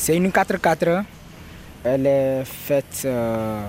C'est 0.00 0.16
une 0.16 0.28
4x4. 0.28 1.02
Elle 1.84 2.06
est 2.06 2.44
faite 2.44 3.02
euh, 3.04 3.60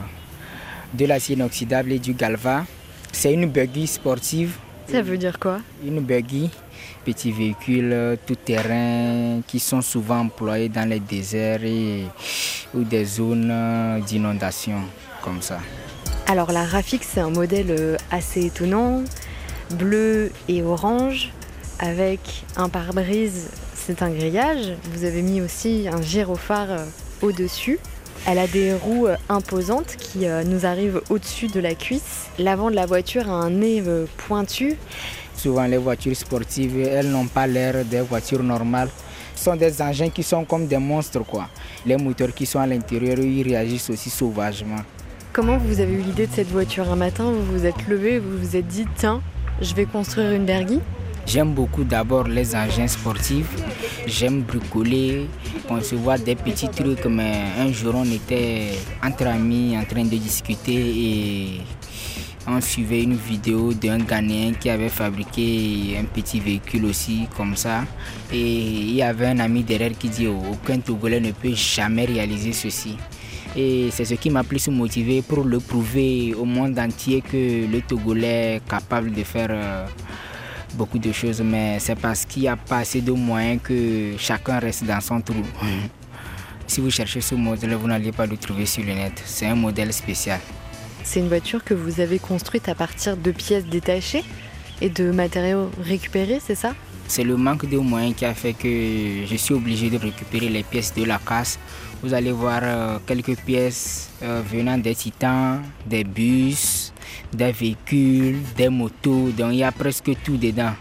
de 0.93 1.05
l'acier 1.05 1.35
inoxydable 1.35 1.91
et 1.91 1.99
du 1.99 2.13
galva. 2.13 2.65
C'est 3.11 3.33
une 3.33 3.49
buggy 3.49 3.87
sportive. 3.87 4.53
Ça 4.87 5.01
veut 5.01 5.17
dire 5.17 5.39
quoi? 5.39 5.59
Une 5.83 6.01
buggy, 6.01 6.51
petit 7.03 7.31
véhicule 7.31 7.91
euh, 7.91 8.15
tout-terrain 8.27 9.41
qui 9.47 9.59
sont 9.59 9.81
souvent 9.81 10.19
employés 10.19 10.69
dans 10.69 10.87
les 10.87 10.99
déserts 10.99 11.63
et, 11.63 12.05
ou 12.75 12.83
des 12.83 13.05
zones 13.05 13.49
euh, 13.51 13.99
d'inondation 13.99 14.81
comme 15.23 15.41
ça. 15.41 15.57
Alors 16.27 16.51
la 16.51 16.63
Rafix, 16.63 17.07
c'est 17.11 17.21
un 17.21 17.31
modèle 17.31 17.97
assez 18.11 18.45
étonnant, 18.45 19.03
bleu 19.71 20.31
et 20.47 20.61
orange, 20.61 21.31
avec 21.79 22.45
un 22.55 22.69
pare-brise, 22.69 23.49
c'est 23.89 24.03
un 24.03 24.11
grillage. 24.11 24.75
Vous 24.93 25.03
avez 25.03 25.23
mis 25.23 25.41
aussi 25.41 25.87
un 25.91 25.99
gyrophare 25.99 26.85
au-dessus. 27.23 27.79
Elle 28.27 28.37
a 28.37 28.45
des 28.45 28.75
roues 28.75 29.07
euh, 29.07 29.15
imposantes 29.29 29.95
qui 29.97 30.27
euh, 30.27 30.43
nous 30.43 30.67
arrivent 30.67 31.01
au-dessus 31.09 31.47
de 31.47 31.59
la 31.59 31.73
cuisse. 31.73 32.27
L'avant 32.37 32.69
de 32.69 32.75
la 32.75 32.85
voiture 32.85 33.27
a 33.27 33.33
un 33.33 33.49
nez 33.49 33.81
euh, 33.87 34.05
pointu. 34.27 34.75
Souvent 35.35 35.65
les 35.65 35.77
voitures 35.77 36.15
sportives, 36.15 36.79
elles 36.79 37.09
n'ont 37.09 37.25
pas 37.25 37.47
l'air 37.47 37.83
des 37.83 38.01
voitures 38.01 38.43
normales. 38.43 38.89
Ce 39.35 39.45
sont 39.45 39.55
des 39.55 39.81
engins 39.81 40.09
qui 40.11 40.21
sont 40.21 40.45
comme 40.45 40.67
des 40.67 40.77
monstres 40.77 41.25
quoi. 41.25 41.49
Les 41.83 41.97
moteurs 41.97 42.35
qui 42.35 42.45
sont 42.45 42.59
à 42.59 42.67
l'intérieur, 42.67 43.17
ils 43.17 43.41
réagissent 43.41 43.89
aussi 43.89 44.11
sauvagement. 44.11 44.83
Comment 45.33 45.57
vous 45.57 45.79
avez 45.79 45.93
eu 45.93 46.01
l'idée 46.01 46.27
de 46.27 46.33
cette 46.33 46.51
voiture? 46.51 46.91
Un 46.91 46.95
matin, 46.95 47.31
vous 47.31 47.57
vous 47.57 47.65
êtes 47.65 47.87
levé, 47.87 48.19
vous 48.19 48.37
vous 48.37 48.55
êtes 48.55 48.67
dit 48.67 48.85
tiens, 48.97 49.19
je 49.59 49.73
vais 49.73 49.85
construire 49.85 50.33
une 50.33 50.45
bergie 50.45 50.81
J'aime 51.29 51.53
beaucoup 51.53 51.83
d'abord 51.83 52.27
les 52.27 52.55
engins 52.55 52.87
sportifs. 52.87 53.55
J'aime 54.07 54.41
bricoler, 54.41 55.27
concevoir 55.67 56.17
des 56.17 56.33
petits 56.33 56.69
trucs. 56.69 57.05
Mais 57.05 57.43
un 57.59 57.71
jour, 57.71 57.93
on 57.95 58.11
était 58.11 58.71
entre 59.03 59.27
amis 59.27 59.77
en 59.77 59.83
train 59.83 60.05
de 60.05 60.17
discuter 60.17 60.73
et 60.73 61.61
on 62.47 62.59
suivait 62.59 63.03
une 63.03 63.13
vidéo 63.13 63.73
d'un 63.73 63.99
Ghanéen 63.99 64.53
qui 64.59 64.71
avait 64.71 64.89
fabriqué 64.89 65.99
un 66.01 66.05
petit 66.05 66.39
véhicule 66.39 66.85
aussi 66.85 67.27
comme 67.37 67.55
ça. 67.55 67.83
Et 68.33 68.39
il 68.39 68.95
y 68.95 69.03
avait 69.03 69.27
un 69.27 69.37
ami 69.37 69.61
derrière 69.61 69.95
qui 69.95 70.09
dit 70.09 70.25
oh, 70.25 70.41
aucun 70.51 70.79
Togolais 70.79 71.19
ne 71.19 71.31
peut 71.31 71.53
jamais 71.53 72.05
réaliser 72.05 72.53
ceci. 72.53 72.97
Et 73.55 73.89
c'est 73.91 74.05
ce 74.05 74.15
qui 74.15 74.31
m'a 74.31 74.43
plus 74.43 74.67
motivé 74.69 75.21
pour 75.21 75.43
le 75.43 75.59
prouver 75.59 76.33
au 76.33 76.45
monde 76.45 76.79
entier 76.79 77.21
que 77.21 77.71
le 77.71 77.81
Togolais 77.81 78.55
est 78.55 78.67
capable 78.67 79.11
de 79.11 79.23
faire 79.23 79.49
euh, 79.51 79.85
beaucoup 80.79 80.97
de 80.97 81.11
choses, 81.11 81.41
mais 81.41 81.77
c'est 81.79 81.99
parce 81.99 82.23
qu'il 82.23 82.43
n'y 82.43 82.47
a 82.47 82.55
pas 82.55 82.77
assez 82.77 83.01
de 83.01 83.11
moyens 83.11 83.59
que 83.61 84.13
chacun 84.17 84.59
reste 84.59 84.85
dans 84.85 85.01
son 85.01 85.19
trou. 85.19 85.43
si 86.67 86.79
vous 86.79 86.89
cherchez 86.89 87.19
ce 87.19 87.35
modèle, 87.35 87.73
vous 87.75 87.87
n'allez 87.87 88.13
pas 88.13 88.25
le 88.25 88.37
trouver 88.37 88.65
sur 88.65 88.83
le 88.85 88.93
net. 88.93 89.21
C'est 89.25 89.47
un 89.47 89.55
modèle 89.55 89.91
spécial. 89.91 90.39
C'est 91.03 91.19
une 91.19 91.27
voiture 91.27 91.61
que 91.65 91.73
vous 91.73 91.99
avez 91.99 92.17
construite 92.17 92.69
à 92.69 92.75
partir 92.75 93.17
de 93.17 93.31
pièces 93.31 93.65
détachées 93.65 94.23
et 94.79 94.89
de 94.89 95.11
matériaux 95.11 95.69
récupérés, 95.83 96.39
c'est 96.47 96.55
ça? 96.55 96.71
C'est 97.07 97.25
le 97.25 97.35
manque 97.35 97.67
de 97.69 97.77
moyens 97.77 98.15
qui 98.15 98.23
a 98.23 98.33
fait 98.33 98.53
que 98.53 99.25
je 99.29 99.35
suis 99.35 99.53
obligé 99.53 99.89
de 99.89 99.97
récupérer 99.97 100.47
les 100.47 100.63
pièces 100.63 100.93
de 100.93 101.03
la 101.03 101.19
casse. 101.19 101.59
Vous 102.01 102.13
allez 102.13 102.31
voir 102.31 102.61
euh, 102.63 102.99
quelques 103.05 103.35
pièces 103.35 104.11
euh, 104.23 104.41
venant 104.49 104.77
des 104.77 104.95
titans, 104.95 105.61
des 105.85 106.05
bus, 106.05 106.93
des 107.33 107.51
véhicules, 107.51 108.37
des 108.55 108.69
motos, 108.69 109.31
donc 109.31 109.53
il 109.53 109.59
y 109.59 109.63
a 109.63 109.71
presque 109.71 110.11
tout 110.23 110.37
dedans. 110.37 110.73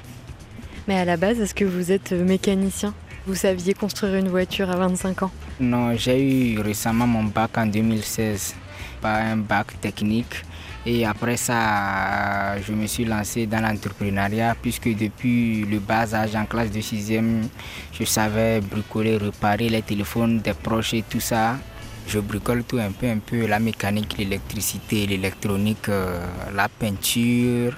Mais 0.87 0.99
à 0.99 1.05
la 1.05 1.17
base, 1.17 1.41
est-ce 1.41 1.55
que 1.55 1.65
vous 1.65 1.93
êtes 1.93 2.13
mécanicien? 2.13 2.95
Vous 3.27 3.35
saviez 3.35 3.75
construire 3.75 4.15
une 4.15 4.29
voiture 4.29 4.71
à 4.71 4.77
25 4.77 5.23
ans? 5.25 5.31
Non, 5.61 5.95
j'ai 5.97 6.55
eu 6.55 6.61
récemment 6.61 7.07
mon 7.07 7.25
bac 7.25 7.59
en 7.59 7.67
2016, 7.67 8.55
pas 9.03 9.17
un 9.17 9.37
bac 9.37 9.79
technique. 9.81 10.45
Et 10.87 11.05
après 11.05 11.37
ça, 11.37 12.59
je 12.63 12.73
me 12.73 12.87
suis 12.87 13.05
lancé 13.05 13.45
dans 13.45 13.61
l'entrepreneuriat 13.61 14.57
puisque 14.63 14.89
depuis 14.97 15.67
le 15.67 15.81
bas 15.81 16.15
âge, 16.15 16.35
en 16.35 16.47
classe 16.47 16.71
de 16.71 16.81
6e, 16.81 17.43
je 17.93 18.05
savais 18.05 18.61
bricoler, 18.63 19.19
réparer 19.19 19.69
les 19.69 19.83
téléphones 19.83 20.39
des 20.39 20.55
proches 20.55 20.95
et 20.95 21.03
tout 21.03 21.21
ça 21.21 21.59
je 22.09 22.21
bricole 22.21 22.65
tout 22.65 22.79
un 22.79 22.91
peu, 22.91 23.07
un 23.07 23.19
peu 23.19 23.47
la 23.47 23.59
mécanique, 23.59 24.17
l'électricité, 24.17 25.07
l'électronique, 25.07 25.91
euh, 25.91 26.25
la 26.55 26.69
peinture, 26.69 27.75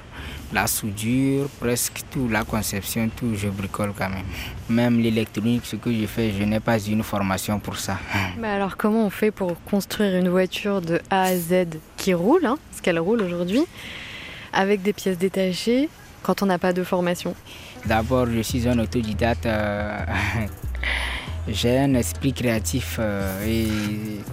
la 0.52 0.68
soudure, 0.68 1.48
presque 1.58 2.02
tout, 2.10 2.28
la 2.28 2.44
conception, 2.44 3.10
tout, 3.14 3.34
je 3.34 3.48
bricole 3.48 3.92
quand 3.96 4.08
même. 4.08 4.24
Même 4.68 5.00
l'électronique, 5.00 5.66
ce 5.66 5.76
que 5.76 5.92
je 5.92 6.06
fais, 6.06 6.30
je 6.30 6.44
n'ai 6.44 6.60
pas 6.60 6.78
une 6.78 7.02
formation 7.02 7.58
pour 7.58 7.76
ça. 7.76 7.98
Mais 8.38 8.48
alors 8.48 8.76
comment 8.76 9.04
on 9.04 9.10
fait 9.10 9.32
pour 9.32 9.60
construire 9.64 10.16
une 10.16 10.28
voiture 10.28 10.80
de 10.80 11.00
A 11.10 11.22
à 11.22 11.36
Z 11.36 11.78
qui 11.96 12.14
roule, 12.14 12.46
hein, 12.46 12.56
parce 12.70 12.80
qu'elle 12.80 13.00
roule 13.00 13.22
aujourd'hui, 13.22 13.64
avec 14.52 14.82
des 14.82 14.92
pièces 14.92 15.18
détachées 15.18 15.88
quand 16.22 16.42
on 16.42 16.46
n'a 16.46 16.58
pas 16.58 16.72
de 16.72 16.84
formation? 16.84 17.34
D'abord, 17.84 18.26
je 18.26 18.42
suis 18.42 18.68
un 18.68 18.78
autodidacte. 18.78 19.46
Euh, 19.46 19.98
j'ai 21.52 21.78
un 21.78 21.94
esprit 21.94 22.32
créatif 22.32 22.96
euh, 23.00 23.44
et 23.46 23.66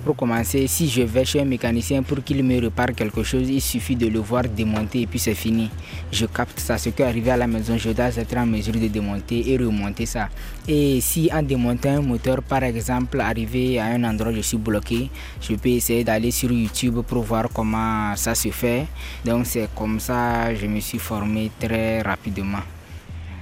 pour 0.05 0.15
commencer, 0.15 0.67
si 0.67 0.87
je 0.87 1.01
vais 1.01 1.25
chez 1.25 1.41
un 1.41 1.45
mécanicien 1.45 2.03
pour 2.03 2.23
qu'il 2.23 2.43
me 2.43 2.59
répare 2.61 2.93
quelque 2.95 3.23
chose, 3.23 3.49
il 3.49 3.61
suffit 3.61 3.95
de 3.95 4.07
le 4.07 4.19
voir 4.19 4.43
démonter 4.43 5.01
et 5.01 5.07
puis 5.07 5.19
c'est 5.19 5.33
fini. 5.33 5.69
Je 6.11 6.25
capte 6.27 6.59
ça. 6.59 6.77
Ce 6.77 6.89
qui 6.89 7.01
arrivé 7.01 7.31
à 7.31 7.37
la 7.37 7.47
maison, 7.47 7.77
je 7.77 7.89
dois 7.89 8.15
être 8.15 8.37
en 8.37 8.45
mesure 8.45 8.73
de 8.73 8.87
démonter 8.87 9.51
et 9.51 9.57
remonter 9.57 10.05
ça. 10.05 10.29
Et 10.67 11.01
si 11.01 11.29
en 11.33 11.41
démontant 11.41 11.97
un 11.97 12.01
moteur, 12.01 12.43
par 12.43 12.63
exemple, 12.63 13.19
arrivé 13.19 13.79
à 13.79 13.85
un 13.85 14.03
endroit 14.03 14.31
je 14.31 14.41
suis 14.41 14.57
bloqué, 14.57 15.09
je 15.41 15.55
peux 15.55 15.69
essayer 15.69 16.03
d'aller 16.03 16.31
sur 16.31 16.51
YouTube 16.51 16.99
pour 17.07 17.23
voir 17.23 17.49
comment 17.53 18.15
ça 18.15 18.35
se 18.35 18.49
fait. 18.49 18.85
Donc 19.25 19.45
c'est 19.47 19.69
comme 19.75 19.99
ça 19.99 20.53
je 20.53 20.67
me 20.67 20.79
suis 20.79 20.99
formé 20.99 21.51
très 21.59 22.01
rapidement. 22.01 22.63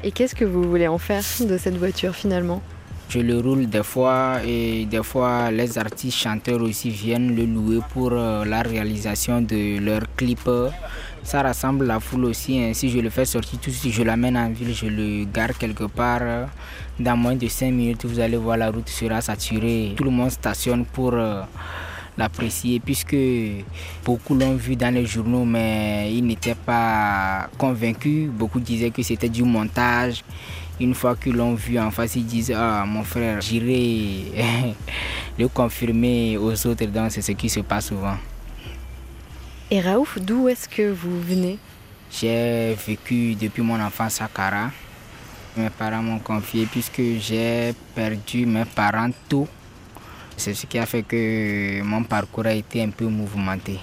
Et 0.04 0.12
qu'est-ce 0.12 0.36
que 0.36 0.46
vous 0.46 0.64
voulez 0.64 0.88
en 0.88 0.98
faire 0.98 1.24
de 1.42 1.58
cette 1.58 1.78
voiture 1.78 2.16
finalement? 2.16 2.62
Je 3.10 3.20
le 3.20 3.40
roule 3.40 3.68
des 3.68 3.84
fois 3.84 4.40
et 4.46 4.86
des 4.86 5.04
fois 5.04 5.52
les 5.52 5.78
artistes 5.78 6.18
chanteurs 6.18 6.62
aussi 6.62 6.90
viennent 6.90 7.36
le 7.36 7.46
louer 7.46 7.80
pour 7.94 8.12
euh, 8.12 8.44
la 8.46 8.62
réalisation 8.62 9.42
de 9.42 9.80
leurs 9.80 10.04
clips. 10.16 10.50
Ça 11.24 11.42
rassemble 11.42 11.86
la 11.86 12.00
foule 12.00 12.26
aussi. 12.26 12.60
Hein. 12.60 12.74
Si 12.74 12.90
je 12.90 13.00
le 13.00 13.10
fais 13.10 13.26
sortir 13.26 13.60
tout 13.60 13.70
de 13.70 13.76
suite, 13.76 13.94
je 13.94 14.04
l'amène 14.04 14.38
en 14.38 14.50
ville, 14.50 14.74
je 14.74 14.86
le 14.86 15.26
garde 15.26 15.58
quelque 15.58 15.86
part. 15.86 16.50
Dans 17.00 17.18
moins 17.18 17.36
de 17.36 17.48
5 17.48 17.72
minutes, 17.72 18.06
vous 18.06 18.20
allez 18.20 18.38
voir 18.38 18.58
la 18.58 18.70
route 18.70 18.90
sera 18.90 19.22
saturée. 19.22 19.94
Tout 19.96 20.04
le 20.04 20.12
monde 20.12 20.30
stationne 20.30 20.86
pour 20.86 21.14
euh, 21.14 21.42
l'apprécier 22.18 22.80
puisque 22.80 23.18
beaucoup 24.04 24.36
l'ont 24.36 24.56
vu 24.56 24.76
dans 24.76 24.94
les 24.94 25.06
journaux 25.06 25.46
mais 25.46 26.14
ils 26.14 26.26
n'étaient 26.26 26.56
pas 26.56 27.50
convaincus. 27.58 28.30
Beaucoup 28.30 28.60
disaient 28.60 28.92
que 28.92 29.02
c'était 29.04 29.30
du 29.30 29.44
montage. 29.44 30.24
Une 30.80 30.94
fois 30.94 31.16
qu'ils 31.16 31.36
l'ont 31.36 31.56
vu 31.56 31.80
en 31.80 31.90
face, 31.92 32.16
ils 32.16 32.26
disent 32.26 32.54
Ah, 32.56 32.84
mon 32.86 33.04
frère, 33.04 33.40
j'irai 33.42 34.34
le 35.40 35.48
confirmer 35.48 36.38
aux 36.38 36.68
autres. 36.68 36.86
Donc, 36.86 37.12
c'est 37.12 37.22
ce 37.22 37.32
qui 37.32 37.50
se 37.50 37.62
passe 37.62 37.88
souvent. 37.88 38.18
Et 39.72 39.82
Raouf, 39.82 40.20
d'où 40.20 40.48
est-ce 40.48 40.68
que 40.70 40.92
vous 40.92 41.22
venez? 41.22 41.58
J'ai 42.12 42.76
vécu 42.86 43.36
depuis 43.36 43.62
mon 43.62 43.80
enfance 43.82 44.22
à 44.22 44.28
Kara. 44.28 44.70
Mes 45.58 45.70
parents 45.70 46.04
m'ont 46.04 46.20
confié 46.20 46.66
puisque 46.66 47.02
j'ai 47.20 47.74
perdu 47.96 48.46
mes 48.46 48.66
parents 48.66 49.10
tôt. 49.28 49.48
C'est 50.38 50.54
ce 50.54 50.66
qui 50.66 50.78
a 50.78 50.86
fait 50.86 51.04
que 51.04 51.82
mon 51.82 52.04
parcours 52.04 52.46
a 52.46 52.54
été 52.54 52.84
un 52.84 52.90
peu 52.90 53.06
mouvementé. 53.06 53.80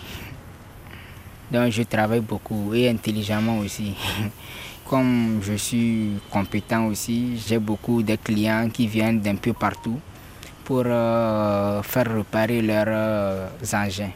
Donc 1.50 1.70
je 1.70 1.82
travaille 1.82 2.20
beaucoup 2.20 2.72
et 2.75 2.88
intelligemment 2.88 3.58
aussi. 3.58 3.94
Comme 4.88 5.41
je 5.43 5.54
suis 5.54 6.10
compétent 6.31 6.87
aussi, 6.87 7.41
j'ai 7.47 7.59
beaucoup 7.59 8.03
de 8.03 8.16
clients 8.16 8.69
qui 8.73 8.87
viennent 8.87 9.20
d'un 9.20 9.37
peu 9.37 9.52
partout 9.52 9.99
pour 10.64 10.84
euh, 10.87 11.82
faire 11.82 12.14
réparer 12.14 12.62
leurs 12.62 12.87
euh, 12.88 13.49
engins. 13.73 14.12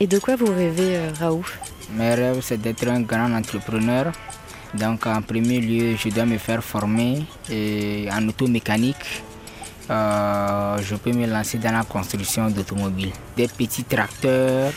Et 0.00 0.06
de 0.06 0.18
quoi 0.18 0.36
vous 0.36 0.52
rêvez, 0.52 0.96
euh, 0.96 1.10
Raouf? 1.18 1.58
Mes 1.94 2.14
rêves, 2.14 2.40
c'est 2.42 2.60
d'être 2.60 2.88
un 2.88 3.00
grand 3.00 3.32
entrepreneur. 3.34 4.12
Donc 4.74 5.06
en 5.06 5.20
premier 5.20 5.60
lieu, 5.60 5.96
je 5.96 6.08
dois 6.08 6.24
me 6.24 6.38
faire 6.38 6.64
former 6.64 7.26
en 7.50 8.28
automécanique. 8.28 9.22
je 9.90 10.94
peux 10.96 11.12
me 11.12 11.26
lancer 11.26 11.58
dans 11.58 11.72
la 11.72 11.84
construction 11.84 12.48
d'automobiles. 12.48 13.12
Des 13.36 13.48
petits 13.48 13.84
tracteurs, 13.84 14.72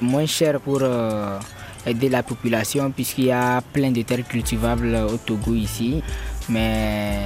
moins 0.00 0.24
chers 0.24 0.58
pour 0.60 0.80
aider 1.86 2.08
la 2.08 2.22
population 2.22 2.90
puisqu'il 2.90 3.26
y 3.26 3.32
a 3.32 3.60
plein 3.72 3.90
de 3.90 4.02
terres 4.02 4.26
cultivables 4.26 4.94
au 4.94 5.16
Togo 5.16 5.54
ici. 5.54 6.02
Mais 6.48 7.18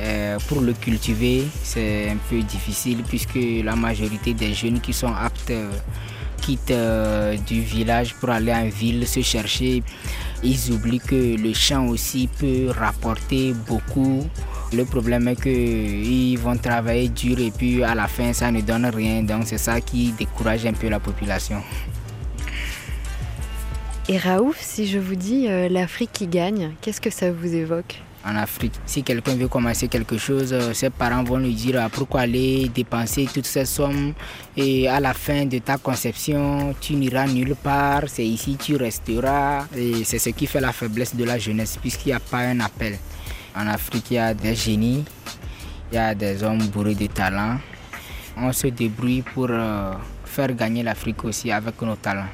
euh, 0.00 0.38
pour 0.48 0.60
le 0.60 0.72
cultiver, 0.74 1.44
c'est 1.62 2.10
un 2.10 2.18
peu 2.28 2.40
difficile 2.42 3.02
puisque 3.08 3.38
la 3.64 3.76
majorité 3.76 4.34
des 4.34 4.52
jeunes 4.52 4.80
qui 4.80 4.92
sont 4.92 5.12
aptes 5.14 5.50
euh, 5.50 5.70
quittent 6.42 6.70
euh, 6.70 7.36
du 7.46 7.60
village 7.60 8.14
pour 8.14 8.30
aller 8.30 8.52
en 8.52 8.68
ville 8.68 9.06
se 9.06 9.20
chercher. 9.20 9.82
Ils 10.42 10.72
oublient 10.72 11.00
que 11.00 11.36
le 11.36 11.54
champ 11.54 11.86
aussi 11.86 12.28
peut 12.28 12.70
rapporter 12.70 13.54
beaucoup 13.66 14.28
Le 14.72 14.84
problème 14.84 15.28
est 15.28 15.40
qu'ils 15.40 16.38
vont 16.38 16.56
travailler 16.56 17.08
dur 17.08 17.38
et 17.38 17.50
puis 17.50 17.82
à 17.82 17.94
la 17.94 18.08
fin 18.08 18.32
ça 18.32 18.50
ne 18.50 18.60
donne 18.60 18.86
rien. 18.86 19.22
Donc 19.22 19.44
c'est 19.46 19.58
ça 19.58 19.80
qui 19.80 20.12
décourage 20.12 20.66
un 20.66 20.72
peu 20.72 20.88
la 20.88 21.00
population. 21.00 21.62
Et 24.08 24.18
Raouf, 24.18 24.56
si 24.60 24.86
je 24.86 24.98
vous 24.98 25.16
dis 25.16 25.48
euh, 25.48 25.68
l'Afrique 25.68 26.12
qui 26.12 26.28
gagne, 26.28 26.74
qu'est-ce 26.80 27.00
que 27.00 27.10
ça 27.10 27.32
vous 27.32 27.52
évoque 27.54 28.00
en 28.24 28.34
Afrique. 28.34 28.72
Si 28.86 29.04
quelqu'un 29.04 29.36
veut 29.36 29.46
commencer 29.46 29.86
quelque 29.86 30.18
chose, 30.18 30.52
euh, 30.52 30.72
ses 30.72 30.90
parents 30.90 31.22
vont 31.22 31.38
lui 31.38 31.54
dire 31.54 31.80
ah, 31.80 31.88
pourquoi 31.88 32.22
aller 32.22 32.68
dépenser 32.74 33.28
toutes 33.32 33.46
ces 33.46 33.64
sommes 33.64 34.14
et 34.56 34.88
à 34.88 34.98
la 34.98 35.14
fin 35.14 35.44
de 35.44 35.58
ta 35.58 35.78
conception, 35.78 36.74
tu 36.80 36.94
n'iras 36.94 37.26
nulle 37.28 37.54
part, 37.54 38.02
c'est 38.08 38.26
ici 38.26 38.56
tu 38.56 38.74
resteras. 38.76 39.66
Et 39.76 40.02
c'est 40.02 40.18
ce 40.18 40.30
qui 40.30 40.46
fait 40.46 40.60
la 40.60 40.72
faiblesse 40.72 41.14
de 41.14 41.22
la 41.24 41.38
jeunesse 41.38 41.78
puisqu'il 41.80 42.08
n'y 42.08 42.14
a 42.14 42.20
pas 42.20 42.38
un 42.38 42.58
appel. 42.60 42.98
En 43.56 43.66
Afrique, 43.68 44.10
il 44.10 44.14
y 44.14 44.18
a 44.18 44.34
des 44.34 44.54
génies, 44.56 45.04
il 45.92 45.94
y 45.94 45.98
a 45.98 46.14
des 46.14 46.42
hommes 46.42 46.66
bourrés 46.66 46.96
de 46.96 47.06
talent. 47.06 47.58
On 48.36 48.52
se 48.52 48.66
débrouille 48.66 49.22
pour 49.22 49.48
euh, 49.50 49.92
faire 50.24 50.52
gagner 50.52 50.82
l'Afrique 50.82 51.24
aussi 51.24 51.50
avec 51.50 51.80
nos 51.80 51.96
talents. 51.96 52.28